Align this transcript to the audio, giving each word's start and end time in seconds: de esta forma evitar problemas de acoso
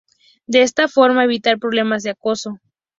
de 0.47 0.63
esta 0.63 0.87
forma 0.87 1.25
evitar 1.25 1.59
problemas 1.59 2.01
de 2.01 2.09
acoso 2.09 2.59